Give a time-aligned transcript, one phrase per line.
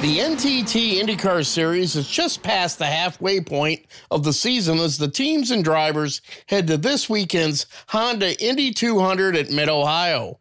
[0.00, 5.08] The NTT IndyCar Series is just past the halfway point of the season as the
[5.08, 10.38] teams and drivers head to this weekend's Honda Indy 200 at Mid Ohio.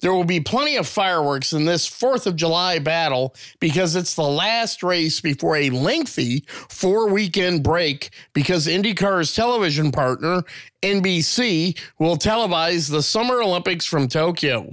[0.00, 4.22] There will be plenty of fireworks in this 4th of July battle because it's the
[4.22, 10.44] last race before a lengthy four weekend break because IndyCar's television partner,
[10.82, 14.70] NBC, will televise the Summer Olympics from Tokyo.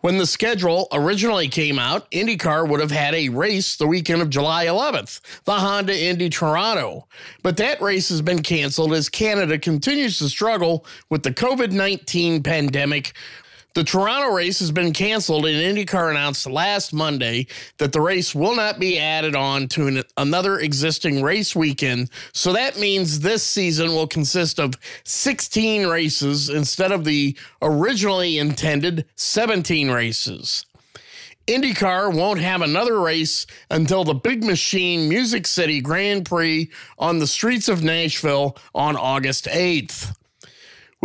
[0.00, 4.30] When the schedule originally came out, IndyCar would have had a race the weekend of
[4.30, 7.08] July 11th, the Honda Indy Toronto.
[7.42, 12.42] But that race has been canceled as Canada continues to struggle with the COVID 19
[12.42, 13.14] pandemic,
[13.76, 17.46] the Toronto race has been canceled, and IndyCar announced last Monday
[17.76, 22.08] that the race will not be added on to an, another existing race weekend.
[22.32, 29.04] So that means this season will consist of 16 races instead of the originally intended
[29.16, 30.64] 17 races.
[31.46, 37.26] IndyCar won't have another race until the Big Machine Music City Grand Prix on the
[37.26, 40.16] streets of Nashville on August 8th.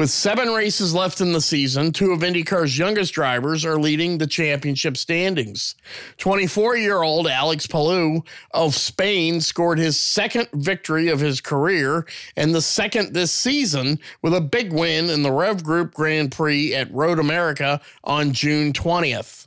[0.02, 4.26] With seven races left in the season, two of IndyCar's youngest drivers are leading the
[4.26, 5.76] championship standings.
[6.18, 12.56] 24 year old Alex Palou of Spain scored his second victory of his career and
[12.56, 16.92] the second this season with a big win in the Rev Group Grand Prix at
[16.92, 19.46] Road America on June 20th.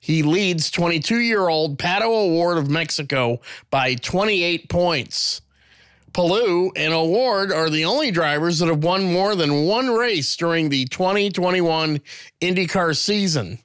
[0.00, 3.40] He leads 22 year old Pato O'Ward of Mexico
[3.72, 5.40] by 28 points.
[6.16, 10.70] Palou and O'Ward are the only drivers that have won more than one race during
[10.70, 12.00] the 2021
[12.40, 13.58] IndyCar season.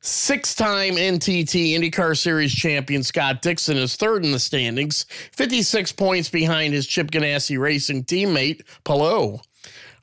[0.00, 6.28] Six time NTT IndyCar Series champion Scott Dixon is third in the standings, 56 points
[6.28, 9.40] behind his Chip Ganassi Racing teammate, Palou.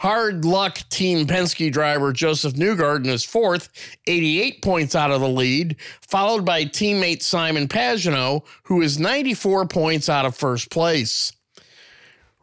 [0.02, 3.70] Hard luck Team Penske driver Josef Newgarden is fourth,
[4.08, 10.10] 88 points out of the lead, followed by teammate Simon Pagenaud, who is 94 points
[10.10, 11.32] out of first place.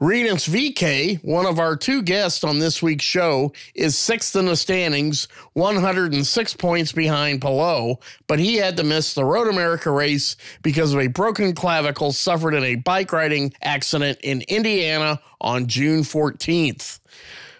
[0.01, 4.55] Rinus VeeKay, one of our two guests on this week's show, is sixth in the
[4.55, 7.97] standings, 106 points behind Palou,
[8.29, 12.55] but he had to miss the Road America race because of a broken clavicle suffered
[12.55, 16.98] in a bike riding accident in Indiana on June 14th.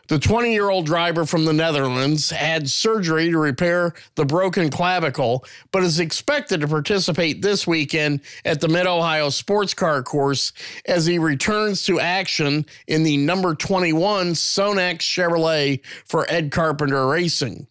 [0.09, 5.45] The 20 year old driver from the Netherlands had surgery to repair the broken clavicle,
[5.71, 10.55] but is expected to participate this weekend at the Mid Ohio Sports Car Course
[10.87, 17.67] as he returns to action in the number 21 Sonax Chevrolet for Ed Carpenter Racing.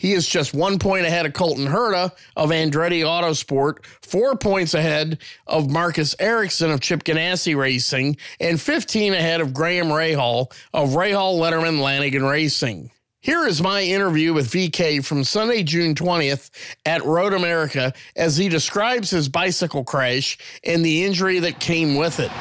[0.00, 5.18] He is just one point ahead of Colton Herta of Andretti Autosport, four points ahead
[5.46, 11.38] of Marcus Ericsson of Chip Ganassi Racing, and 15 ahead of Graham Rahal of Rahal
[11.38, 12.90] Letterman Lanigan Racing.
[13.20, 16.48] Here is my interview with VeeKay from Sunday, June 20th
[16.86, 22.20] at Road America as he describes his bicycle crash and the injury that came with
[22.20, 22.32] it.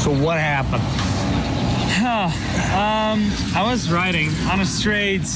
[0.00, 1.11] So, what happened?
[2.00, 5.26] Um, I was riding on a straight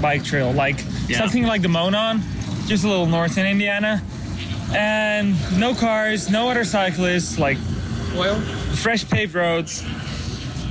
[0.00, 1.18] bike trail, like Yeah.
[1.18, 2.22] something like the Monon,
[2.66, 4.02] just a little north in Indiana,
[4.74, 7.58] and no cars, no other cyclists, like
[8.14, 8.40] Well,
[8.76, 9.82] fresh paved roads.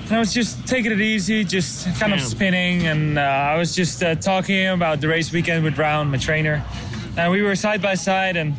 [0.06, 3.76] And I was just taking it easy, just kind of spinning, and uh, I was
[3.76, 6.64] just uh, talking about the race weekend with Brown, my trainer,
[7.18, 8.56] and we were side by side, and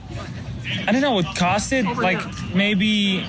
[0.87, 2.21] I don't know what caused it, like
[2.55, 3.25] maybe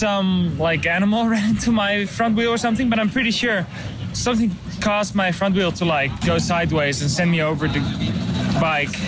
[0.00, 3.66] some like animal ran into my front wheel or something, but I'm pretty sure
[4.14, 4.50] something
[4.80, 7.80] caused my front wheel to like go sideways and send me over the
[8.60, 8.98] bike.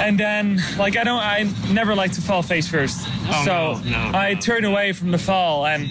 [0.00, 3.08] And then like I don't I never like to fall face first.
[3.30, 4.40] Oh, so no, no, I no.
[4.40, 5.90] turned away from the fall and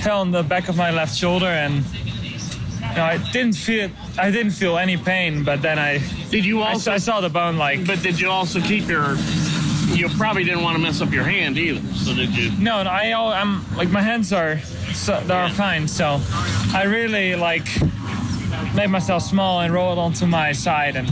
[0.00, 4.30] fell on the back of my left shoulder and you know, I didn't feel I
[4.30, 5.98] didn't feel any pain, but then I
[6.30, 6.92] Did you I, also?
[6.92, 9.16] I saw the bone like but did you also keep your?
[9.94, 11.80] You probably didn't want to mess up your hand either.
[11.94, 12.50] So did you?
[12.58, 14.58] No, no, I, al- I'm like my hands are
[14.92, 15.88] so, that are fine.
[15.88, 16.20] So
[16.74, 17.66] I really like
[18.74, 21.08] made myself small and rolled onto my side and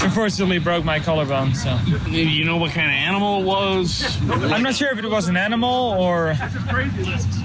[0.00, 1.54] unfortunately broke my collarbone.
[1.54, 1.76] So
[2.08, 4.18] You know what kind of animal it was?
[4.30, 6.34] I'm not sure if it was an animal or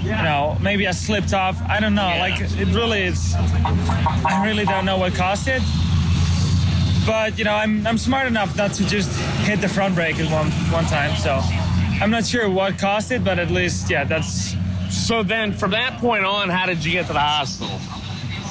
[0.04, 1.60] you know maybe I slipped off.
[1.68, 2.08] I don't know.
[2.08, 2.20] Yeah.
[2.20, 3.34] Like it really is.
[3.36, 5.62] I really don't know what caused it.
[7.06, 9.10] But you know I'm I'm smart enough not to just
[9.46, 11.16] hit the front brake at one one time.
[11.18, 11.40] So
[12.02, 14.56] I'm not sure what caused it, but at least yeah that's.
[14.90, 17.76] So then, from that point on, how did you get to the hospital?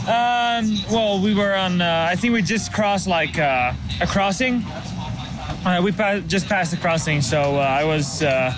[0.08, 1.80] Um, well, we were on.
[1.80, 4.64] Uh, I think we just crossed like uh, a crossing.
[5.64, 8.22] Uh, we pa- just passed the crossing, so uh, I was.
[8.22, 8.52] Uh,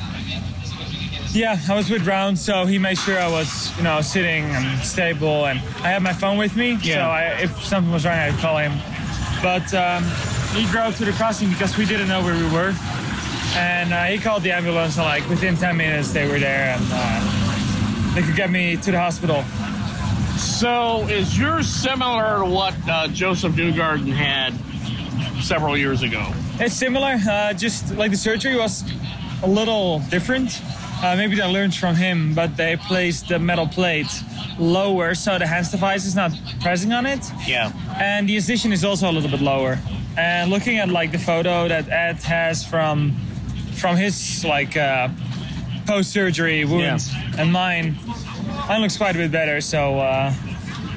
[1.33, 4.79] yeah, I was with Round, so he made sure I was, you know, sitting and
[4.83, 6.79] stable, and I had my phone with me.
[6.79, 7.09] So Yeah.
[7.09, 8.73] I, if something was wrong, I'd call him.
[9.45, 10.03] But um,
[10.55, 12.75] he drove to the crossing because we didn't know where we were,
[13.55, 14.97] and uh, he called the ambulance.
[14.97, 18.91] And like within 10 minutes, they were there, and uh, they could get me to
[18.91, 19.43] the hospital.
[20.39, 24.55] So, is yours similar to what uh, Josef Newgarden had
[25.45, 26.27] several years ago?
[26.59, 28.83] It's similar, uh, just like the surgery was
[29.43, 30.59] a little different.
[31.03, 34.07] Uh, maybe they learned from him, but they placed the metal plate
[34.59, 37.73] lower so the hands device is not pressing on it, Yeah.
[37.99, 39.79] and the incision is also a little bit lower.
[40.17, 43.17] And looking at like the photo that Ed has from
[43.75, 45.09] from his like uh,
[45.87, 47.97] post-surgery wounds and mine,
[48.69, 49.61] mine looks quite a bit better.
[49.61, 50.33] So uh,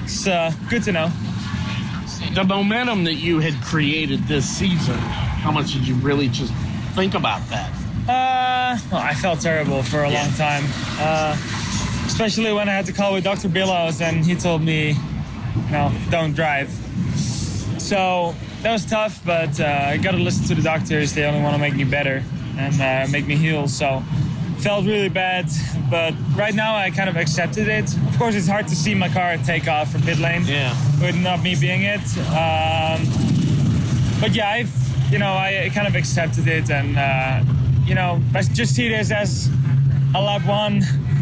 [0.03, 1.11] it's uh, good to know.
[2.35, 4.97] The momentum that you had created this season,
[5.43, 6.53] how much did you really just
[6.93, 7.71] think about that?
[8.07, 10.63] Uh, well, I felt terrible for a long time.
[10.99, 11.35] Uh,
[12.05, 13.49] especially when I had to call with Dr.
[13.49, 14.95] Billows and he told me,
[15.71, 16.69] no, don't drive.
[17.79, 21.13] So that was tough, but uh, I got to listen to the doctors.
[21.13, 22.23] They only want to make me better
[22.57, 23.67] and uh, make me heal.
[23.67, 24.01] So
[24.59, 25.47] felt really bad,
[25.89, 27.93] but right now I kind of accepted it.
[28.09, 30.73] Of course, it's hard to see my car take off from pit lane Yeah.
[31.01, 32.01] with not me being it.
[32.29, 33.05] Um,
[34.19, 34.71] but yeah, I've
[35.11, 37.43] you know I kind of accepted it, and uh,
[37.87, 39.49] you know I just see this as
[40.15, 40.81] a lap one,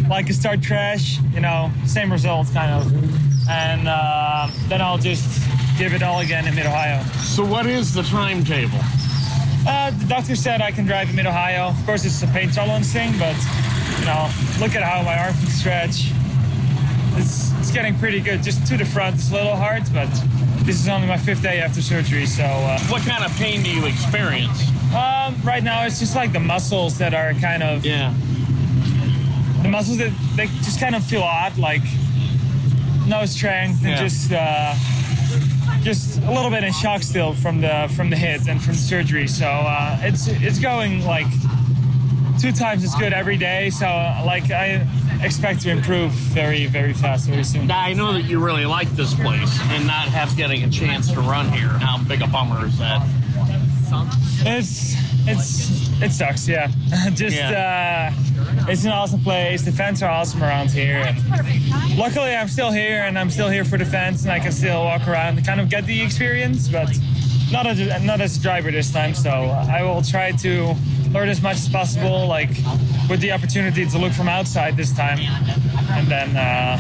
[0.10, 1.20] like a start crash.
[1.34, 5.42] You know, same result kind of, and uh, then I'll just
[5.78, 7.04] give it all again in Mid Ohio.
[7.22, 8.80] So, what is the timetable?
[9.68, 11.68] Uh, the doctor said I can drive in Mid Ohio.
[11.70, 13.36] Of course, it's a pain tolerance thing, but
[14.00, 14.30] you know,
[14.60, 16.12] look at how my arm can stretch.
[17.18, 18.44] It's, it's getting pretty good.
[18.44, 20.10] Just to the front, it's a little hard, but
[20.66, 22.44] this is only my fifth day after surgery, so.
[22.44, 24.75] Uh, What kind of pain do you experience?
[24.96, 28.14] Um, right now, it's just like the muscles that are kind of Yeah.
[29.62, 31.82] the muscles that they just kind of feel odd, like
[33.08, 34.02] no strength and Yeah.
[34.04, 34.74] just uh,
[35.84, 38.80] just a little bit in shock still from the from the hit and from the
[38.82, 39.28] surgery.
[39.28, 41.28] So uh, it's it's going like
[42.40, 43.70] two times as good every day.
[43.72, 43.86] So
[44.26, 44.88] like I
[45.22, 47.70] expect to improve very very fast very soon.
[47.70, 51.20] I know that you really like this place and not have getting a chance to
[51.22, 51.70] run here.
[51.70, 53.02] How big a bummer is that?
[54.44, 54.96] It's
[55.28, 56.68] it's it sucks, yeah.
[57.14, 58.12] Just uh,
[58.68, 59.64] it's an awesome place.
[59.64, 60.98] The fans are awesome around here.
[60.98, 64.52] And luckily, I'm still here, and I'm still here for the fans, and I can
[64.52, 66.90] still walk around and kind of get the experience, but
[67.52, 69.14] not as not as a driver this time.
[69.14, 70.76] So I will try to
[71.12, 72.50] learn as much as possible, like
[73.10, 75.20] with the opportunity to look from outside this time,
[75.92, 76.78] and then uh,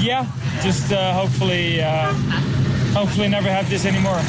[0.00, 0.26] yeah,
[0.62, 2.12] just uh, hopefully uh,
[2.92, 4.20] hopefully never have this anymore.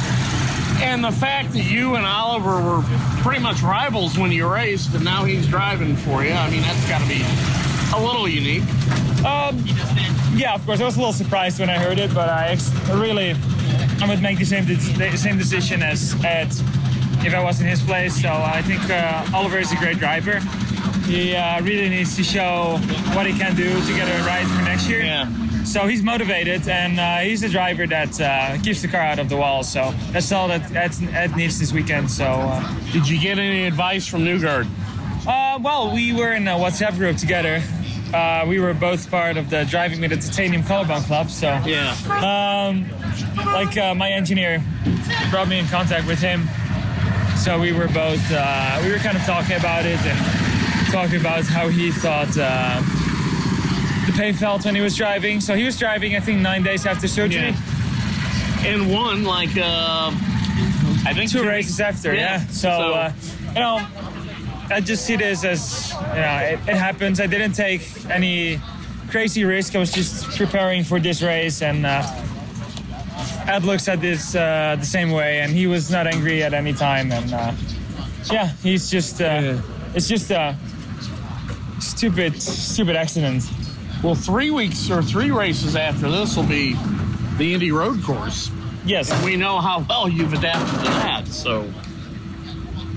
[0.80, 2.84] And the fact that you and Oliver were
[3.22, 6.32] pretty much rivals when you raced, and now he's driving for you.
[6.32, 7.22] I mean, that's got to be
[7.96, 8.64] a little unique.
[9.26, 9.64] Um,
[10.36, 10.80] yeah, of course.
[10.80, 13.36] I was a little surprised when I heard it, but I ex- really,
[14.02, 16.50] I would make the same de- the same decision as Ed
[17.26, 18.22] if I was in his place.
[18.22, 20.40] So I think uh, Oliver is a great driver.
[21.08, 22.78] He uh, really needs to show
[23.16, 25.02] what he can do to get a ride for next year.
[25.02, 25.47] Yeah.
[25.68, 29.28] So he's motivated, and uh, he's the driver that uh, keeps the car out of
[29.30, 29.64] the wall.
[29.64, 32.10] So that's all that Ed, Ed needs this weekend.
[32.10, 32.24] So.
[32.26, 34.66] Uh, Did you get any advice from Newgard?
[35.28, 37.62] uh, well, we were in a WhatsApp group together.
[38.14, 41.30] Uh, we were both part of the Driving with a Titanium Collarbone Club.
[41.30, 41.92] So, Yeah.
[42.24, 42.90] um,
[43.46, 44.64] like uh, my engineer
[45.30, 46.48] brought me in contact with him.
[47.38, 51.44] So we were both uh, we were kind of talking about it and talking about
[51.46, 52.82] how he thought uh,
[54.08, 55.40] the pain felt when he was driving.
[55.42, 57.54] So he was driving, I think, nine days after surgery.
[58.66, 60.12] And one, like, uh,
[61.06, 62.40] I think two races after, Yeah.
[62.42, 62.48] yeah.
[62.48, 63.12] So, So- uh,
[63.50, 63.88] you know,
[64.70, 67.20] I just see this as, you know, it, it happens.
[67.20, 68.60] I didn't take any
[69.10, 69.76] crazy risk.
[69.76, 72.04] I was just preparing for this race, and uh,
[73.48, 76.74] Ed looks at this uh, the same way, and he was not angry at any
[76.74, 77.12] time.
[77.14, 77.54] And uh,
[78.32, 79.58] yeah, he's just, uh,
[79.96, 80.56] it's just a
[81.80, 83.44] stupid, stupid accident.
[84.04, 86.76] Well, three weeks or three races after this will be
[87.38, 88.52] the Indy Road Course.
[88.86, 89.12] Yes.
[89.24, 91.64] We know how well you've adapted to that, so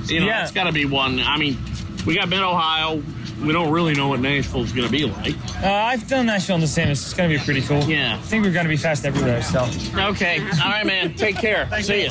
[0.07, 0.42] you know Yeah.
[0.42, 1.19] it's got to be one.
[1.21, 1.59] I mean,
[2.07, 3.02] we got Mid Ohio.
[3.42, 5.35] We don't really know what Nashville's going to be like.
[5.62, 6.88] Uh, I've done Nashville in the same.
[6.88, 7.83] It's going to be pretty cool.
[7.85, 8.16] Yeah.
[8.16, 9.42] I think we're going to be fast everywhere.
[9.42, 9.66] So.
[9.97, 11.14] Okay, all right, man.
[11.14, 11.66] Take care.
[11.80, 12.11] See you.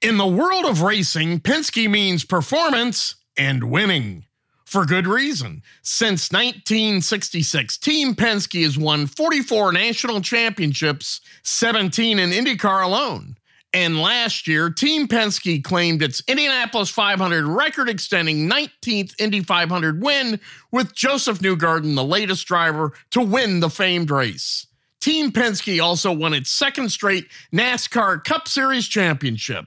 [0.00, 4.26] In the world of racing, Penske means performance and winning.
[4.72, 5.62] For good reason.
[5.82, 13.36] Since 1966, Team Penske has won 44 national championships, 17 in IndyCar alone.
[13.74, 20.40] And last year, Team Penske claimed its Indianapolis 500 record extending 19th Indy 500 win,
[20.70, 24.66] with Josef Newgarden the latest driver to win the famed race.
[25.02, 29.66] Team Penske also won its second straight NASCAR Cup Series championship.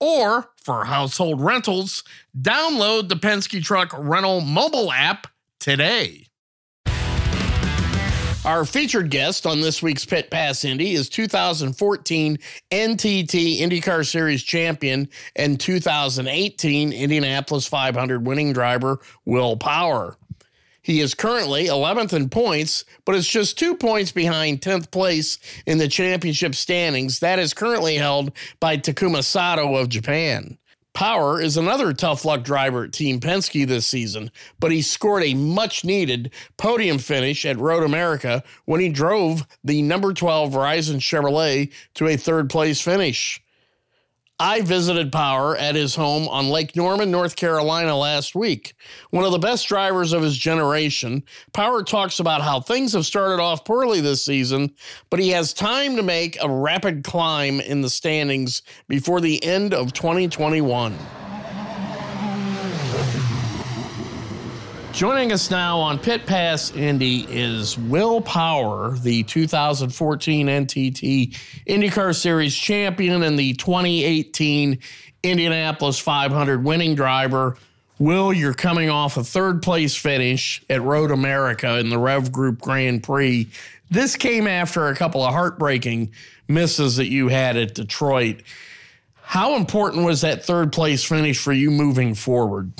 [0.00, 2.02] or for household rentals,
[2.38, 5.26] download the Penske Truck Rental mobile app
[5.58, 6.26] today.
[8.42, 12.38] Our featured guest on this week's Pit Pass Indy is 2014
[12.70, 20.16] NTT IndyCar Series champion and 2018 Indianapolis 500 winning driver Will Power.
[20.82, 25.78] He is currently 11th in points, but is just two points behind 10th place in
[25.78, 27.20] the championship standings.
[27.20, 30.56] That is currently held by Takuma Sato of Japan.
[30.92, 35.34] Power is another tough luck driver at Team Penske this season, but he scored a
[35.34, 41.72] much needed podium finish at Road America when he drove the number 12 Verizon Chevrolet
[41.94, 43.40] to a third place finish.
[44.42, 48.72] I visited Power at his home on Lake Norman, North Carolina last week.
[49.10, 53.38] One of the best drivers of his generation, Power talks about how things have started
[53.38, 54.72] off poorly this season,
[55.10, 59.74] but he has time to make a rapid climb in the standings before the end
[59.74, 60.96] of 2021.
[64.92, 72.54] Joining us now on Pit Pass Indy is Will Power, the 2014 NTT IndyCar Series
[72.54, 74.78] champion and the 2018
[75.22, 77.56] Indianapolis 500 winning driver.
[78.00, 82.60] Will, you're coming off a third place finish at Road America in the Rev Group
[82.60, 83.48] Grand Prix.
[83.90, 86.12] This came after a couple of heartbreaking
[86.48, 88.42] misses that you had at Detroit.
[89.22, 92.72] How important was that third place finish for you moving forward?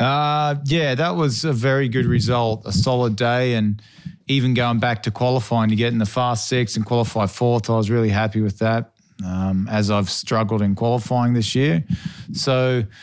[0.00, 3.82] Uh, yeah, that was a very good result, a solid day, and
[4.28, 7.76] even going back to qualifying to get in the fast six and qualify fourth, I
[7.76, 8.92] was really happy with that.
[9.24, 11.84] Um, as I've struggled in qualifying this year,
[12.32, 12.84] so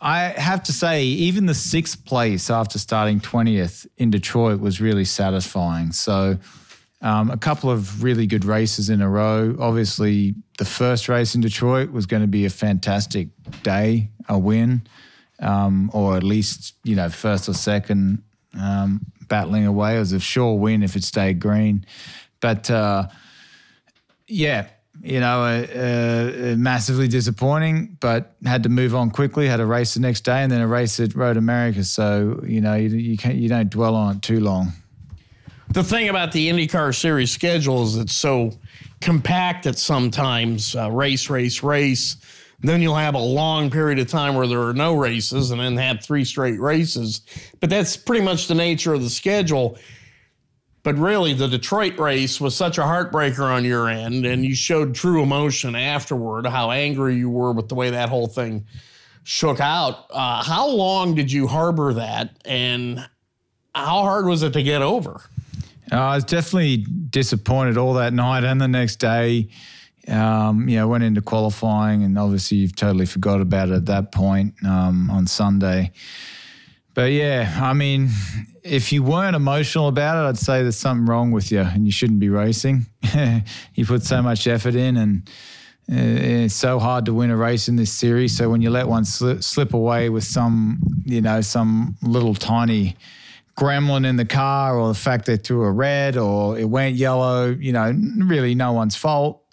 [0.00, 5.04] I have to say, even the sixth place after starting twentieth in Detroit was really
[5.04, 5.92] satisfying.
[5.92, 6.38] So.
[7.02, 9.54] Um, a couple of really good races in a row.
[9.60, 13.28] Obviously, the first race in Detroit was going to be a fantastic
[13.62, 14.86] day, a win
[15.44, 18.22] um, or at least you know first or second
[18.58, 19.96] um, battling away.
[19.96, 21.84] It was a sure win if it stayed green,
[22.40, 23.08] but uh,
[24.26, 24.68] yeah,
[25.02, 27.96] you know, uh, uh, massively disappointing.
[28.00, 29.46] But had to move on quickly.
[29.46, 31.84] Had a race the next day, and then a race at Road America.
[31.84, 34.72] So you know, you, you can't you don't dwell on it too long.
[35.70, 38.52] The thing about the IndyCar Series schedule is it's so
[39.00, 42.16] compact at sometimes uh, race, race, race.
[42.64, 45.76] Then you'll have a long period of time where there are no races and then
[45.76, 47.20] have three straight races.
[47.60, 49.78] But that's pretty much the nature of the schedule.
[50.82, 54.94] But really, the Detroit race was such a heartbreaker on your end, and you showed
[54.94, 58.66] true emotion afterward, how angry you were with the way that whole thing
[59.24, 60.06] shook out.
[60.10, 62.98] Uh, how long did you harbor that, and
[63.74, 65.20] how hard was it to get over?
[65.90, 69.48] Uh, I was definitely disappointed all that night and the next day.
[70.06, 74.12] Um, you know, went into qualifying, and obviously you've totally forgot about it at that
[74.12, 75.92] point um, on Sunday.
[76.94, 78.10] But yeah, I mean,
[78.62, 81.92] if you weren't emotional about it, I'd say there's something wrong with you, and you
[81.92, 82.86] shouldn't be racing.
[83.74, 85.28] you put so much effort in, and
[85.90, 88.36] uh, it's so hard to win a race in this series.
[88.36, 92.96] So when you let one slip, slip away with some, you know, some little tiny
[93.58, 97.50] gremlin in the car, or the fact they threw a red, or it went yellow,
[97.50, 99.43] you know, really no one's fault.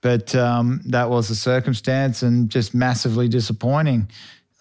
[0.00, 4.10] But um, that was the circumstance, and just massively disappointing.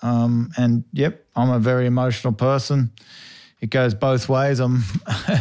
[0.01, 2.91] Um, and yep, I'm a very emotional person.
[3.61, 4.59] It goes both ways.
[4.59, 4.83] I'm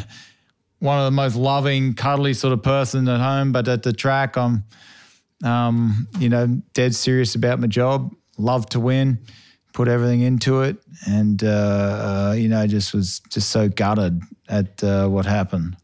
[0.79, 4.37] one of the most loving, cuddly sort of person at home, but at the track,
[4.37, 4.65] I'm,
[5.45, 8.15] um, you know, dead serious about my job.
[8.39, 9.19] Love to win,
[9.73, 10.77] put everything into it,
[11.07, 15.77] and uh, uh, you know, just was just so gutted at uh, what happened.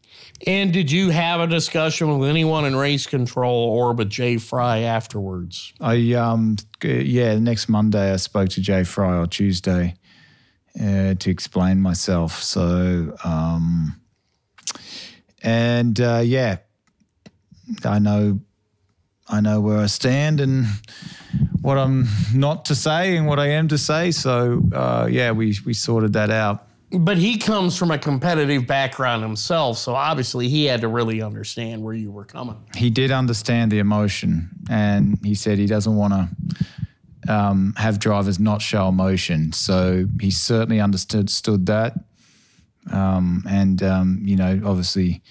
[0.45, 4.79] And did you have a discussion with anyone in race control or with Jay Frye
[4.79, 5.73] afterwards?
[5.79, 9.95] I um yeah, next Monday I spoke to Jay Frye or Tuesday
[10.79, 12.41] uh, to explain myself.
[12.43, 13.95] So um
[15.41, 16.57] and uh, yeah,
[17.85, 18.39] I know
[19.29, 20.65] I know where I stand and
[21.61, 24.11] what I'm not to say and what I am to say.
[24.11, 29.23] So uh, yeah, we we sorted that out but he comes from a competitive background
[29.23, 32.57] himself, so obviously he had to really understand where you were coming.
[32.75, 38.39] He did understand the emotion, and he said he doesn't want to um, have drivers
[38.39, 39.53] not show emotion.
[39.53, 41.95] So he certainly understood stood that,
[42.91, 45.21] um, and um, you know, obviously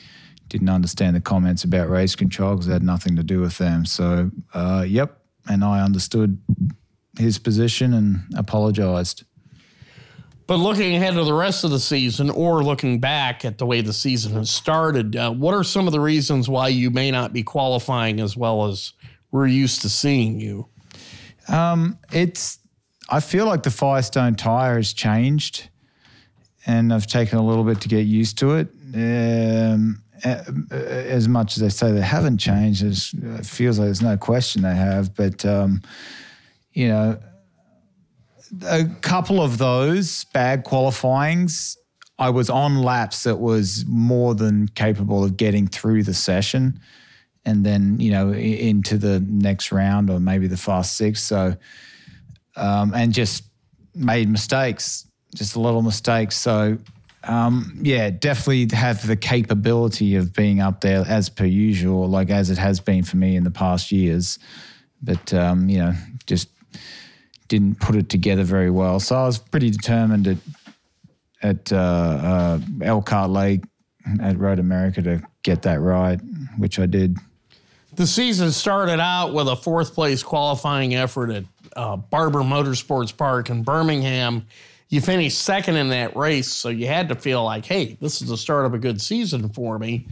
[0.49, 3.87] didn't understand the comments about race control because it had nothing to do with them.
[3.87, 6.39] So, uh, yep, and I understood
[7.19, 9.25] his position and apologized.
[10.52, 13.80] But looking ahead to the rest of the season, or looking back at the way
[13.80, 17.32] the season has started, uh, what are some of the reasons why you may not
[17.32, 18.93] be qualifying as well as
[19.30, 20.69] we're used to seeing you?
[21.49, 22.58] Um, it's.
[23.08, 25.71] I feel like the Firestone tire has changed,
[26.67, 28.69] and I've taken a little bit to get used to it.
[28.95, 34.60] Um, as much as they say they haven't changed, it feels like there's no question
[34.60, 35.15] they have.
[35.15, 35.80] But um,
[36.75, 37.19] you know
[38.60, 41.76] a couple of those bad qualifyings,
[42.19, 46.80] I was on laps that was more than capable of getting through the session
[47.45, 51.23] and then, you know, into the next round or maybe the fast six.
[51.23, 51.56] So,
[52.56, 53.45] um, and just
[53.95, 56.36] made mistakes, just a little mistakes.
[56.36, 56.78] So,
[57.25, 62.50] um, yeah, definitely have the capability of being up there as per usual, like as
[62.50, 64.38] it has been for me in the past years.
[65.02, 65.95] But, um, you know,
[66.26, 66.49] just
[67.52, 68.99] didn't put it together very well.
[68.99, 70.38] So I was pretty determined at
[71.43, 73.62] at uh, uh, Elkhart Lake
[74.21, 76.19] at Road America to get that right,
[76.56, 77.19] which I did.
[77.95, 81.45] The season started out with a fourth place qualifying effort at
[81.76, 84.47] uh, Barber Motorsports Park in Birmingham.
[84.88, 88.28] You finished second in that race, so you had to feel like, hey, this is
[88.28, 90.06] the start of a good season for me.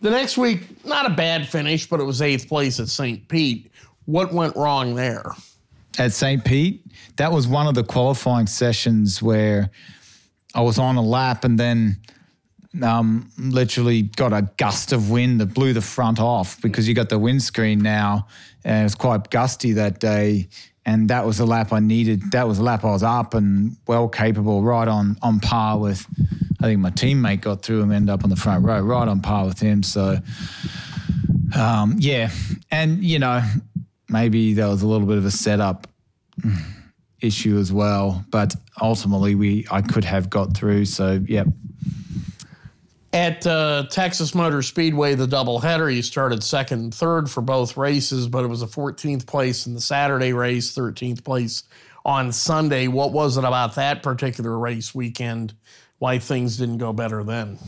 [0.00, 3.28] The next week, not a bad finish, but it was eighth place at St.
[3.28, 3.70] Pete.
[4.06, 5.32] What went wrong there?
[5.98, 6.44] At St.
[6.44, 6.84] Pete,
[7.16, 9.70] that was one of the qualifying sessions where
[10.54, 11.98] I was on a lap and then
[12.82, 17.08] um, literally got a gust of wind that blew the front off because you got
[17.08, 18.26] the windscreen now
[18.64, 20.48] and it was quite gusty that day.
[20.84, 22.30] And that was the lap I needed.
[22.30, 26.06] That was the lap I was up and well capable, right on on par with.
[26.60, 29.20] I think my teammate got through and ended up on the front row, right on
[29.20, 29.82] par with him.
[29.82, 30.18] So,
[31.56, 32.30] um, yeah,
[32.70, 33.42] and you know,
[34.08, 35.86] maybe there was a little bit of a setup
[37.20, 38.24] issue as well.
[38.30, 40.86] But ultimately, we I could have got through.
[40.86, 41.48] So, yep.
[43.12, 48.28] At uh, Texas Motor Speedway, the doubleheader, you started second and third for both races,
[48.28, 51.62] but it was a 14th place in the Saturday race, 13th place
[52.04, 52.88] on Sunday.
[52.88, 55.54] What was it about that particular race weekend?
[55.98, 57.58] Why things didn't go better then?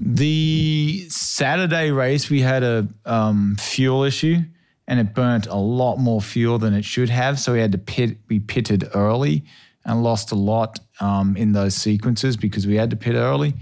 [0.00, 4.42] The Saturday race, we had a um, fuel issue
[4.88, 7.38] and it burnt a lot more fuel than it should have.
[7.38, 9.44] So we had to pit, we pitted early
[9.84, 13.52] and lost a lot um, in those sequences because we had to pit early.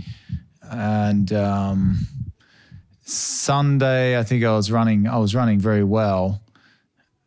[0.63, 1.99] And um,
[3.03, 6.43] Sunday, I think I was running, I was running very well.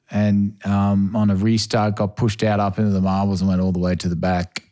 [0.09, 3.73] And um, on a restart, got pushed out up into the marbles and went all
[3.73, 4.63] the way to the back.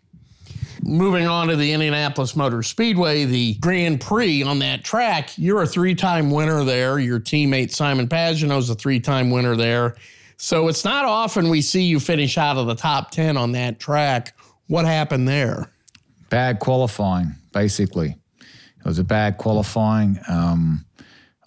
[0.88, 5.68] Moving on to the Indianapolis Motor Speedway, the Grand Prix on that track, you're a
[5.68, 6.98] three time winner there.
[6.98, 9.98] Your teammate Simon Pagenaud is a three time winner there.
[10.38, 13.82] So it's not often we see you finish out of the top 10 on that
[13.82, 14.34] track.
[14.68, 15.70] What happened there?
[16.30, 18.16] Bad qualifying, basically.
[18.40, 20.18] It was a bad qualifying.
[20.30, 20.86] Um,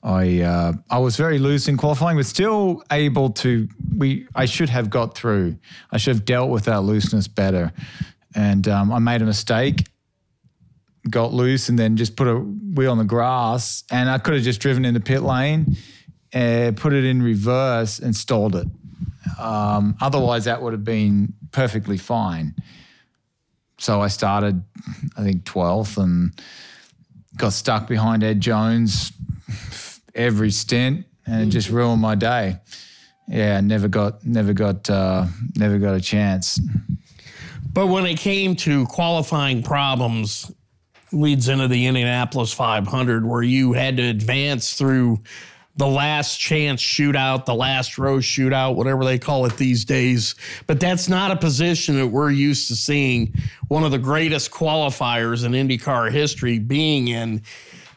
[0.02, 3.66] I uh, I was very loose in qualifying, but still able to.
[3.96, 5.56] We I should have got through.
[5.92, 7.72] I should have dealt with that looseness better,
[8.34, 9.86] and um, I made a mistake.
[11.08, 14.42] Got loose and then just put a wheel on the grass, and I could have
[14.42, 15.76] just driven in the pit lane,
[16.34, 18.66] uh, put it in reverse, and stalled it.
[19.38, 22.54] Um, otherwise, that would have been perfectly fine.
[23.78, 24.62] So I started,
[25.16, 26.38] I think, 12th and
[27.36, 29.12] got stuck behind Ed Jones
[30.14, 32.58] every stint and it just ruined my day.
[33.26, 36.60] Yeah, never got, never got, uh, never got a chance.
[37.72, 40.50] But when it came to qualifying problems,
[41.12, 45.18] leads into the Indianapolis 500, where you had to advance through
[45.76, 50.34] the last chance shootout, the last row shootout, whatever they call it these days.
[50.66, 53.32] But that's not a position that we're used to seeing
[53.68, 57.42] one of the greatest qualifiers in IndyCar history being in.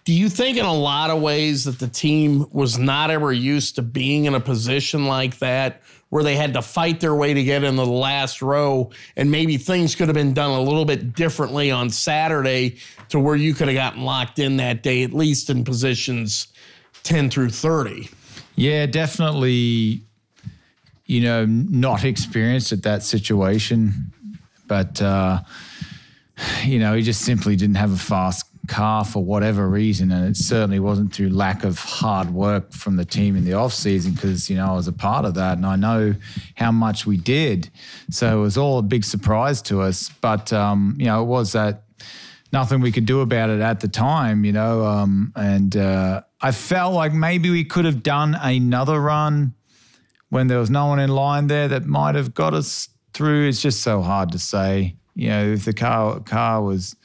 [0.05, 3.75] Do you think, in a lot of ways, that the team was not ever used
[3.75, 7.43] to being in a position like that where they had to fight their way to
[7.43, 11.15] get into the last row and maybe things could have been done a little bit
[11.15, 12.77] differently on Saturday
[13.09, 16.49] to where you could have gotten locked in that day, at least in positions
[17.01, 18.09] 10 through 30.
[18.55, 20.03] Yeah, definitely,
[21.07, 24.11] you know, not experienced at that situation.
[24.67, 25.39] But, uh,
[26.63, 30.11] you know, he just simply didn't have a fast car for whatever reason.
[30.11, 33.73] And it certainly wasn't through lack of hard work from the team in the off
[33.73, 36.15] season because, you know, I was a part of that and I know
[36.55, 37.69] how much we did.
[38.09, 40.09] So it was all a big surprise to us.
[40.21, 41.83] But, um, you know, it was that
[42.53, 44.85] nothing we could do about it at the time, you know.
[44.85, 49.55] Um, and uh, I felt like maybe we could have done another run
[50.29, 53.49] when there was no one in line there that might have got us through.
[53.49, 54.95] It's just so hard to say.
[55.15, 56.95] You know, if the car car was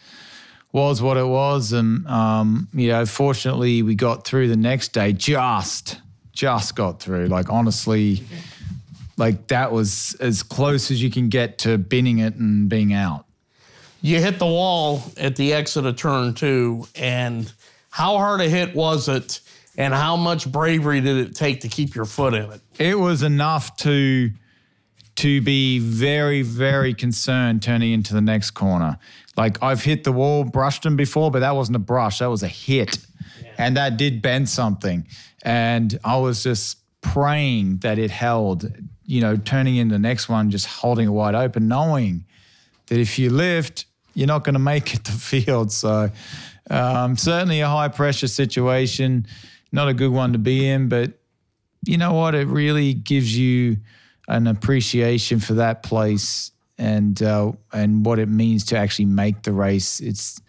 [0.72, 5.12] was what it was, and um, you know, fortunately we got through the next day.
[5.12, 6.00] Just
[6.32, 7.26] just got through.
[7.26, 8.22] Like honestly,
[9.16, 13.24] like that was as close as you can get to binning it and being out
[14.00, 17.50] you hit the wall at the exit of turn two, and
[17.90, 19.40] how hard a hit was it,
[19.76, 22.60] and how much bravery did it take to keep your foot in it?
[22.78, 24.30] It was enough to
[25.18, 28.98] to be very, very concerned turning into the next corner.
[29.36, 32.44] Like I've hit the wall, brushed him before, but that wasn't a brush, that was
[32.44, 32.98] a hit.
[33.42, 33.50] Yeah.
[33.58, 35.08] And that did bend something.
[35.42, 38.70] And I was just praying that it held,
[39.06, 42.24] you know, turning in the next one, just holding it wide open, knowing
[42.86, 45.72] that if you lift, you're not going to make it the field.
[45.72, 46.10] So
[46.70, 49.26] um, certainly a high pressure situation,
[49.72, 50.88] not a good one to be in.
[50.88, 51.14] But
[51.84, 52.36] you know what?
[52.36, 53.78] It really gives you
[54.28, 59.52] an appreciation for that place and uh, and what it means to actually make the
[59.52, 60.00] race.
[60.00, 60.40] It's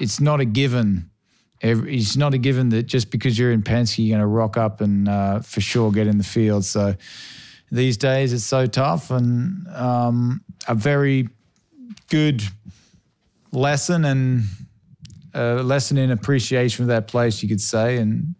[0.00, 1.10] it's not a given.
[1.60, 4.80] It's not a given that just because you're in Penske, you're going to rock up
[4.80, 6.64] and uh, for sure get in the field.
[6.64, 6.94] So
[7.70, 11.28] these days, it's so tough and um, a very
[12.10, 12.42] good
[13.52, 14.44] lesson and
[15.32, 17.96] a lesson in appreciation for that place, you could say.
[17.96, 18.34] And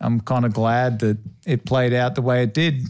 [0.00, 2.82] I'm kind of glad that it played out the way it did.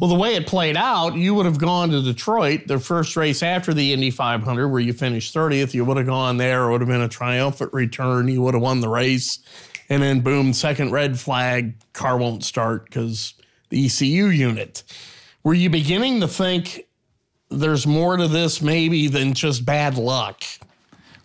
[0.00, 3.42] Well, the way it played out, you would have gone to Detroit, the first race
[3.42, 5.74] after the Indy 500, where you finished 30th.
[5.74, 6.64] You would have gone there.
[6.64, 8.26] It would have been a triumphant return.
[8.28, 9.38] You would have won the race.
[9.88, 13.34] And then, boom, second red flag, car won't start because
[13.68, 14.82] the ECU unit.
[15.44, 16.86] Were you beginning to think
[17.50, 20.44] there's more to this maybe than just bad luck.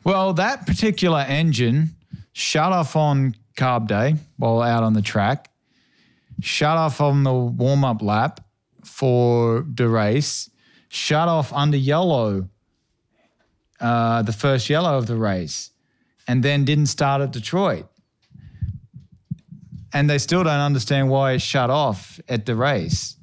[0.03, 1.95] Well, that particular engine
[2.33, 5.49] shut off on carb day while out on the track,
[6.41, 8.41] shut off on the warm up lap
[8.95, 10.49] for the race,
[10.87, 12.47] shut off under yellow,
[13.81, 15.71] uh, the first yellow of the race,
[16.27, 17.87] and then didn't start at Detroit.
[19.93, 23.17] And they still don't understand why it shut off at the race.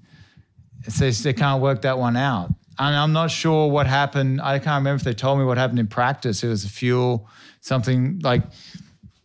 [0.88, 4.40] So they can't work that one out and I'm not sure what happened.
[4.40, 6.42] I can't remember if they told me what happened in practice.
[6.42, 7.28] It was a fuel,
[7.60, 8.42] something like,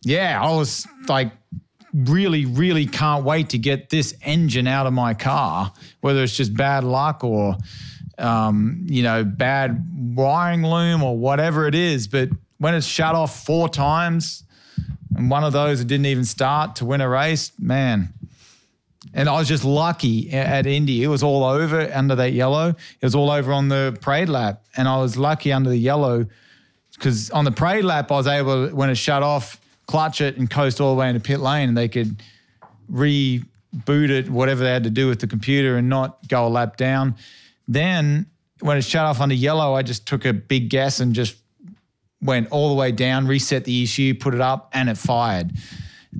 [0.02, 1.32] yeah, I was like,
[1.92, 6.54] really, really can't wait to get this engine out of my car, whether it's just
[6.54, 7.56] bad luck or,
[8.18, 12.08] um, you know, bad wiring loom or whatever it is.
[12.08, 14.44] But when it's shut off four times
[15.14, 18.12] and one of those it didn't even start to win a race, man,
[19.14, 21.02] and I was just lucky at Indy.
[21.02, 22.68] It was all over under that yellow.
[22.68, 24.64] It was all over on the parade lap.
[24.76, 26.26] And I was lucky under the yellow
[26.92, 30.48] because on the parade lap, I was able, when it shut off, clutch it and
[30.48, 32.22] coast all the way into pit lane and they could
[32.92, 33.42] reboot
[33.84, 37.16] it, whatever they had to do with the computer, and not go a lap down.
[37.66, 38.26] Then
[38.60, 41.36] when it shut off under yellow, I just took a big gas and just
[42.20, 45.52] went all the way down, reset the issue, put it up, and it fired.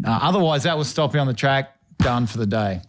[0.04, 2.81] Uh, otherwise, that was stopping on the track, done for the day.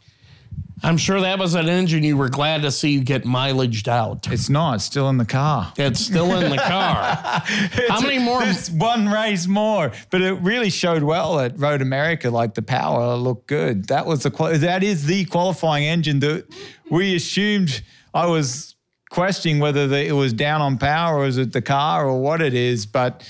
[0.84, 4.32] I'm sure that was an engine you were glad to see get mileaged out.
[4.32, 4.76] It's not.
[4.76, 5.74] It's still in the car.
[5.78, 7.04] It's still in the car.
[7.90, 8.44] How many more?
[8.44, 12.30] It's one race more, but it really showed well at Road America.
[12.30, 13.88] Like the power looked good.
[13.88, 16.46] That was the that is the qualifying engine that
[16.90, 17.82] we assumed.
[18.14, 18.76] I was
[19.10, 22.42] questioning whether the, it was down on power or is it the car or what
[22.42, 23.24] it is, but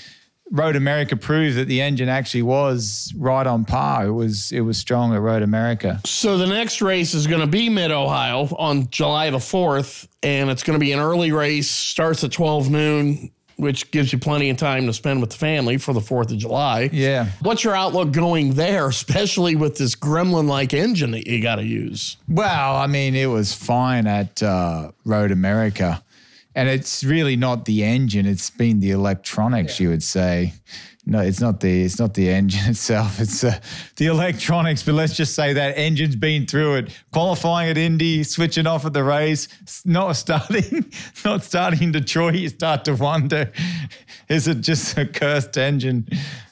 [0.50, 4.06] Road America proved that the engine actually was right on par.
[4.06, 6.00] It was it was strong at Road America.
[6.04, 10.50] So the next race is going to be Mid Ohio on July the 4th, and
[10.50, 14.50] it's going to be an early race, starts at 12 noon, which gives you plenty
[14.50, 16.90] of time to spend with the family for the 4th of July.
[16.92, 17.26] Yeah.
[17.42, 21.64] What's your outlook going there, especially with this gremlin like engine that you got to
[21.64, 22.16] use?
[22.28, 26.02] Well, I mean, it was fine at uh, Road America.
[26.54, 29.78] And it's really not the engine; it's been the electronics.
[29.78, 30.54] You would say,
[31.06, 33.20] no, it's not the it's not the engine itself.
[33.20, 33.58] It's uh,
[33.96, 34.82] the electronics.
[34.82, 37.02] But let's just say that engine's been through it.
[37.12, 39.48] Qualifying at Indy, switching off at the race,
[39.84, 40.92] not starting,
[41.24, 42.34] not starting in Detroit.
[42.34, 43.52] You start to wonder,
[44.28, 46.08] is it just a cursed engine?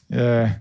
[0.09, 0.57] Yeah.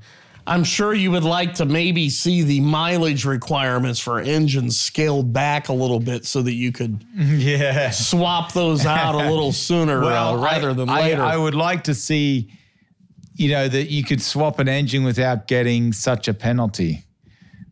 [0.48, 5.68] I'm sure you would like to maybe see the mileage requirements for engines scaled back
[5.68, 7.90] a little bit so that you could yeah.
[7.90, 11.22] swap those out a little sooner uh, rather I, than I- later.
[11.22, 12.50] I, would like to see,
[13.36, 17.04] you know, that you could swap an engine without getting such a penalty.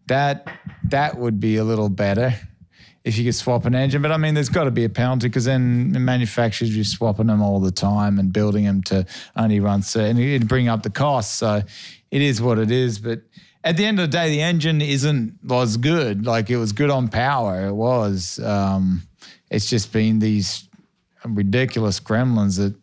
[0.08, 0.48] That
[0.90, 2.36] that would be a little better
[3.06, 4.02] if you could swap an engine.
[4.02, 7.28] But I mean, there's got to be a penalty because then the manufacturers are swapping
[7.28, 10.18] them all the time and building them to only run certain.
[10.18, 11.36] It'd bring up the cost.
[11.36, 11.62] So
[12.10, 12.98] it is what it is.
[12.98, 13.22] But
[13.64, 16.26] at the end of the day, the engine isn't was good.
[16.26, 17.68] Like it was good on power.
[17.68, 18.40] It was.
[18.40, 19.04] Um,
[19.52, 20.68] it's just been these
[21.24, 22.76] ridiculous gremlins that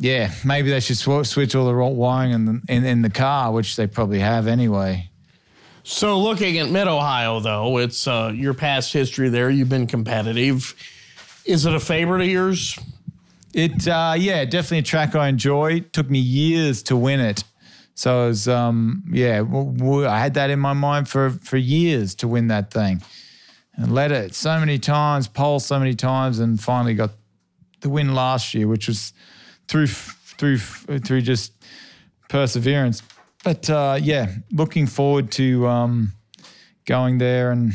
[0.00, 3.50] yeah, maybe they should sw- switch all the wiring in the, in, in the car,
[3.50, 5.10] which they probably have anyway.
[5.90, 9.48] So, looking at Mid Ohio, though, it's uh, your past history there.
[9.48, 10.74] You've been competitive.
[11.46, 12.78] Is it a favorite of yours?
[13.54, 15.80] It, uh, yeah, definitely a track I enjoy.
[15.80, 17.42] Took me years to win it.
[17.94, 21.56] So it was, um, yeah, w- w- I had that in my mind for, for
[21.56, 23.02] years to win that thing.
[23.74, 27.12] And led it so many times, pole so many times, and finally got
[27.80, 29.14] the win last year, which was
[29.68, 31.54] through through through just
[32.28, 33.02] perseverance.
[33.48, 36.12] But uh, yeah, looking forward to um,
[36.84, 37.72] going there and,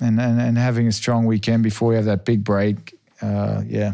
[0.00, 2.98] and and and having a strong weekend before we have that big break.
[3.22, 3.92] Uh, yeah.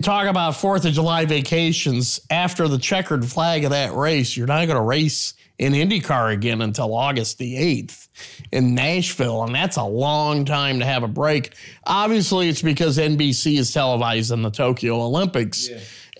[0.00, 2.20] Talk about Fourth of July vacations.
[2.30, 6.62] After the checkered flag of that race, you're not going to race in IndyCar again
[6.62, 8.06] until August the 8th
[8.52, 9.42] in Nashville.
[9.42, 11.52] And that's a long time to have a break.
[11.84, 15.68] Obviously, it's because NBC is televising the Tokyo Olympics.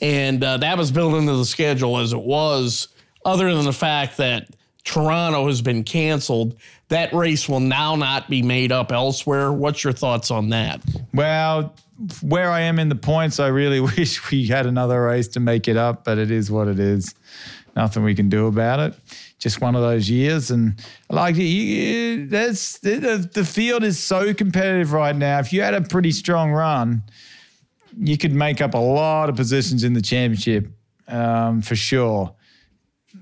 [0.00, 2.88] And uh, that was built into the schedule as it was,
[3.24, 4.48] other than the fact that
[4.84, 6.56] Toronto has been canceled.
[6.88, 9.50] That race will now not be made up elsewhere.
[9.50, 10.82] What's your thoughts on that?
[11.14, 11.74] Well,
[12.22, 15.68] where I am in the points, I really wish we had another race to make
[15.68, 17.14] it up, but it is what it is.
[17.74, 18.94] Nothing we can do about it.
[19.38, 24.92] Just one of those years, and like you, that's the, the field is so competitive
[24.92, 25.40] right now.
[25.40, 27.02] If you had a pretty strong run,
[27.98, 30.68] you could make up a lot of positions in the championship
[31.08, 32.34] um, for sure.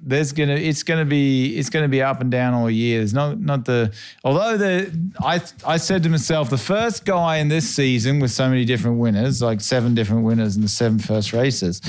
[0.04, 2.98] There's gonna, it's gonna be, it's gonna be up and down all year.
[2.98, 3.92] There's not, not the.
[4.24, 8.48] Although the, I, I said to myself, the first guy in this season with so
[8.48, 11.80] many different winners, like seven different winners in the seven first races,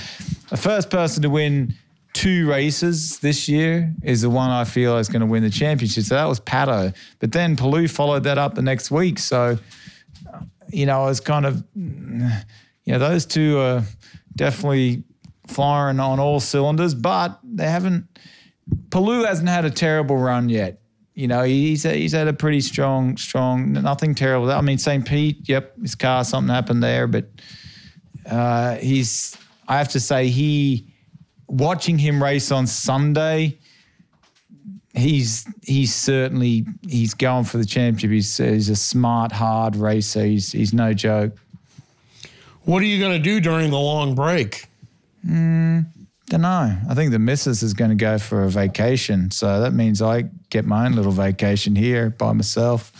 [0.49, 1.73] the first person to win
[2.13, 6.03] two races this year is the one I feel is going to win the championship.
[6.03, 9.17] So that was Pato, but then Palou followed that up the next week.
[9.17, 9.57] So,
[10.69, 13.83] you know, I was kind of, you know, those two are
[14.35, 15.03] definitely
[15.53, 18.07] firing on all cylinders, but they haven't.
[18.89, 20.79] Palou hasn't had a terrible run yet.
[21.15, 24.51] You know, he's he's had a pretty strong, strong, nothing terrible.
[24.51, 25.05] I mean, St.
[25.05, 27.29] Pete, yep, his car, something happened there, but
[28.29, 29.37] uh, he's.
[29.67, 30.93] I have to say, he
[31.47, 33.57] watching him race on Sunday.
[34.95, 38.11] He's he's certainly he's going for the championship.
[38.11, 40.23] He's, he's a smart, hard racer.
[40.25, 41.37] He's he's no joke.
[42.65, 44.67] What are you going to do during the long break?
[45.25, 46.77] Don't know.
[46.89, 50.23] I think the missus is going to go for a vacation, so that means I
[50.49, 52.91] get my own little vacation here by myself.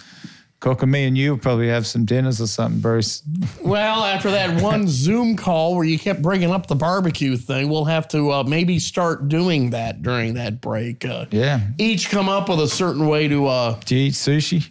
[0.59, 3.21] Cook and me and you will probably have some dinners or something, Bruce.
[3.63, 7.86] Well, after that one Zoom call where you kept bringing up the barbecue thing, we'll
[7.86, 11.05] have to uh, maybe start doing that during that break.
[11.05, 11.62] Uh, Yeah.
[11.77, 13.47] Each come up with a certain way to.
[13.47, 14.69] Uh, Do you eat sushi?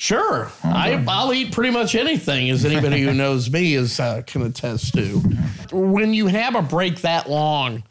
[0.00, 4.42] Sure, I, I'll eat pretty much anything, as anybody who knows me is uh, can
[4.42, 5.18] attest to.
[5.72, 7.82] When you have a break that long,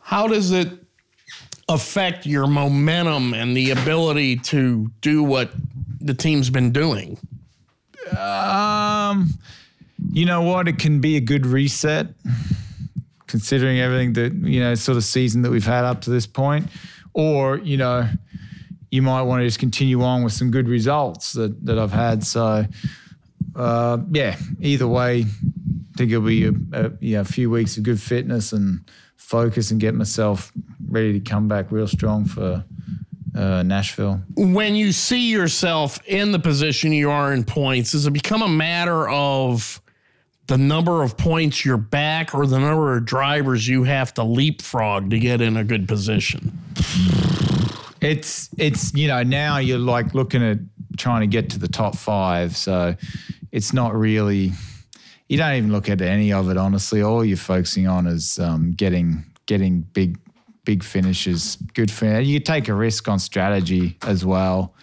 [0.00, 0.70] how does it
[1.68, 5.52] affect your momentum and the ability to do what
[6.00, 7.18] the team's been doing?
[8.18, 9.28] Um,
[10.12, 10.66] you know what?
[10.66, 12.08] It can be a good reset,
[13.26, 16.68] considering everything that you know, sort of season that we've had up to this point.
[17.12, 18.08] Or you know,
[18.90, 22.24] you might want to just continue on with some good results that that I've had.
[22.24, 22.64] So,
[23.54, 27.82] uh, yeah, either way, I think it'll be a, a, you know, few weeks of
[27.82, 28.80] good fitness and
[29.16, 30.52] focus and get myself
[30.88, 32.64] ready to come back real strong for
[33.36, 34.20] uh, Nashville.
[34.36, 38.48] when you see yourself in the position you are in points, does it become a
[38.48, 39.80] matter of
[40.48, 45.10] the number of points you're back or the number of drivers you have to leapfrog
[45.10, 46.58] to get in a good position?
[48.00, 50.58] It's it's you know now you're like looking at
[50.96, 52.94] trying to get to the top five, so
[53.52, 54.52] it's not really.
[55.28, 57.02] You don't even look at any of it honestly.
[57.02, 60.18] All you're focusing on is um, getting getting big
[60.64, 62.26] big finishes, good finish.
[62.26, 64.74] You take a risk on strategy as well.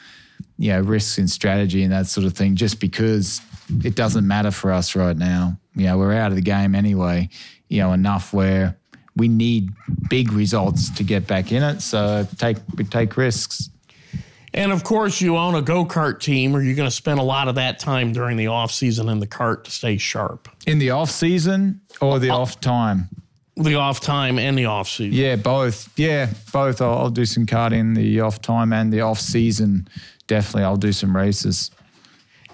[0.58, 3.42] You know, risks in strategy and that sort of thing, just because
[3.84, 5.58] it doesn't matter for us right now.
[5.76, 7.30] You know, we're out of the game anyway.
[7.70, 8.78] You know, enough where
[9.18, 9.70] we need
[10.10, 11.82] big results to get back in it.
[11.82, 13.70] So take we take risks.
[14.54, 17.24] And of course, you own a go kart team, or you're going to spend a
[17.24, 20.50] lot of that time during the off season in the kart to stay sharp.
[20.66, 23.10] In the off season or the uh, off time?
[23.56, 25.14] The off time and the off season.
[25.14, 25.90] Yeah, both.
[25.98, 26.82] Yeah, both.
[26.82, 29.88] I'll, I'll do some karting in the off time and the off season.
[30.28, 31.72] Definitely, I'll do some races.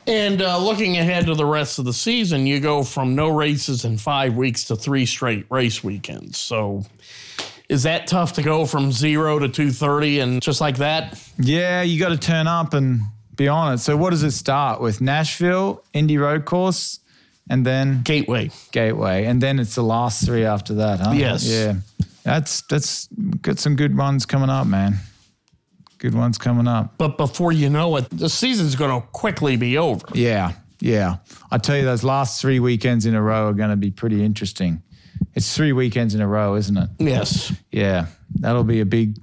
[0.07, 3.85] And uh, looking ahead to the rest of the season, you go from no races
[3.85, 6.37] in five weeks to three straight race weekends.
[6.37, 6.85] So,
[7.69, 11.21] is that tough to go from zero to 230 and just like that?
[11.39, 13.01] Yeah, you got to turn up and
[13.35, 13.77] be on it.
[13.77, 14.99] So, what does it start with?
[14.99, 16.99] Nashville, Indy Road Course,
[17.49, 18.51] and then Gateway.
[18.71, 21.11] Gateway, and then it's the last three after that, huh?
[21.11, 21.45] Yes.
[21.47, 21.75] Yeah,
[22.23, 23.07] that's that's
[23.41, 24.95] got some good ones coming up, man.
[26.03, 26.97] Good ones coming up.
[26.97, 30.05] But before you know it, the season's going to quickly be over.
[30.13, 31.19] Yeah, yeah.
[31.49, 34.21] I tell you, those last three weekends in a row are going to be pretty
[34.21, 34.83] interesting.
[35.33, 36.89] It's three weekends in a row, isn't it?
[36.99, 37.53] Yes.
[37.71, 39.15] Yeah, that'll be a big,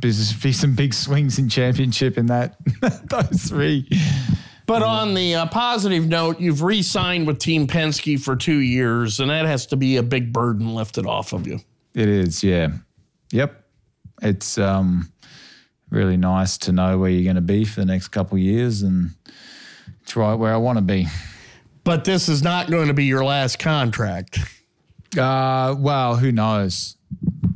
[0.00, 0.12] be
[0.52, 2.56] some big swings in championship in that
[3.10, 3.86] those three.
[4.64, 9.20] But on the uh, positive note, you've re signed with Team Penske for two years,
[9.20, 11.60] and that has to be a big burden lifted off of you.
[11.94, 12.68] It is, yeah.
[13.32, 13.62] Yep.
[14.22, 15.12] It's um,
[15.92, 18.82] really nice to know where you're going to be for the next couple of years,
[18.82, 19.10] and
[20.02, 21.06] it's right where I want to be.
[21.84, 24.38] But this is not going to be your last contract.
[25.16, 26.96] Uh, well, who knows?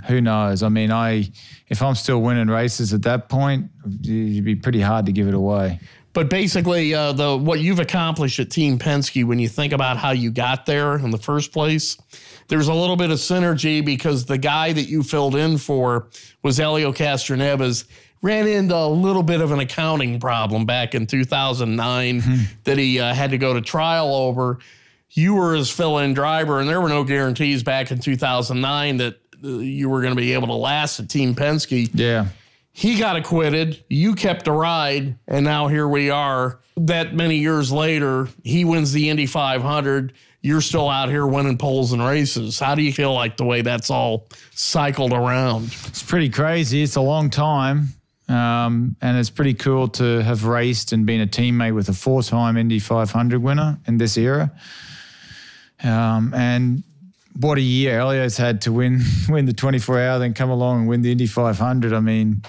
[0.08, 0.62] Who knows?
[0.62, 1.30] I mean, I
[1.68, 5.34] if I'm still winning races at that point, it'd be pretty hard to give it
[5.34, 5.80] away.
[6.12, 10.10] But basically, uh, the what you've accomplished at Team Penske, when you think about how
[10.12, 11.96] you got there in the first place,
[12.48, 16.08] there's a little bit of synergy because the guy that you filled in for
[16.42, 17.84] was Helio Castroneves.
[18.22, 22.22] Ran into a little bit of an accounting problem back in 2009
[22.64, 24.58] that he uh, had to go to trial over.
[25.10, 29.48] You were his fill-in driver, and there were no guarantees back in 2009 that uh,
[29.48, 31.90] you were going to be able to last at Team Penske.
[31.94, 32.26] Yeah.
[32.72, 33.82] He got acquitted.
[33.88, 36.60] You kept a ride, and now here we are.
[36.76, 40.12] That many years later, he wins the Indy 500.
[40.42, 42.58] You're still out here winning poles and races.
[42.58, 45.74] How do you feel like the way that's all cycled around?
[45.86, 46.82] It's pretty crazy.
[46.82, 47.88] It's a long time.
[48.28, 52.22] Um, and it's pretty cool to have raced and been a teammate with a four
[52.22, 54.50] time Indy 500 winner in this era.
[55.82, 56.82] Um, and
[57.38, 60.88] what a year Helio's had to win win the 24 hour, then come along and
[60.88, 61.92] win the Indy 500.
[61.92, 62.42] I mean,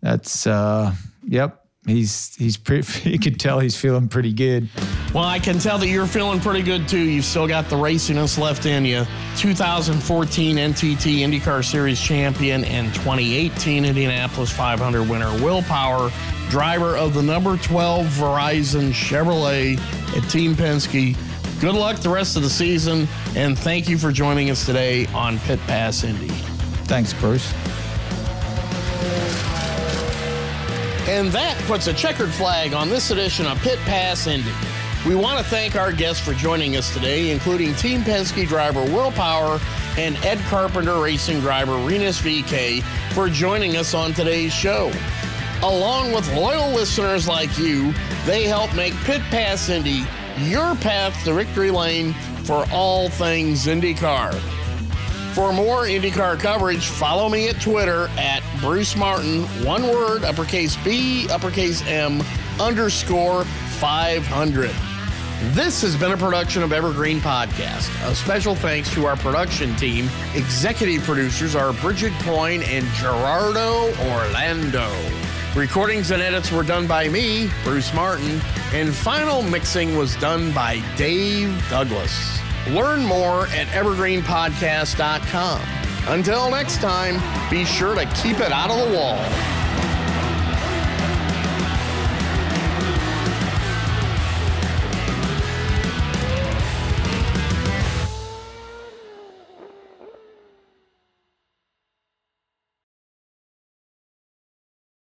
[0.00, 1.61] that's, uh, yep.
[1.86, 3.10] He's he's pretty.
[3.12, 4.68] You could tell he's feeling pretty good.
[5.12, 6.98] Well, I can tell that you're feeling pretty good too.
[6.98, 9.04] You've still got the raciness left in you.
[9.36, 16.10] 2014 NTT IndyCar Series champion and 2018 Indianapolis 500 winner Will Power,
[16.48, 19.78] driver of the number 12 Verizon Chevrolet
[20.16, 21.16] at Team Penske.
[21.60, 23.06] Good luck the rest of the season,
[23.36, 26.28] and thank you for joining us today on Pit Pass Indy.
[26.86, 27.52] Thanks, Bruce.
[31.08, 34.52] And that puts a checkered flag on this edition of Pit Pass Indy.
[35.04, 39.10] We want to thank our guests for joining us today, including Team Penske driver Will
[39.10, 39.58] Power
[39.98, 42.82] and Ed Carpenter racing driver Rinus VeeKay
[43.14, 44.92] for joining us on today's show.
[45.64, 47.92] Along with loyal listeners like you,
[48.24, 50.04] they help make Pit Pass Indy
[50.38, 54.61] your path to victory lane for all things IndyCar.
[55.34, 61.26] For more IndyCar coverage, follow me at Twitter at Bruce Martin, one word, uppercase B,
[61.30, 62.22] uppercase M,
[62.60, 63.44] underscore
[63.80, 64.70] 500.
[65.54, 67.88] This has been a production of Evergreen Podcast.
[68.10, 70.10] A special thanks to our production team.
[70.34, 74.94] Executive producers are Bridget Coyne and Gerardo Orlando.
[75.56, 78.38] Recordings and edits were done by me, Bruce Martin,
[78.74, 82.41] and final mixing was done by Dave Douglas.
[82.68, 85.60] Learn more at evergreenpodcast.com.
[86.08, 89.18] Until next time, be sure to keep it out of the wall.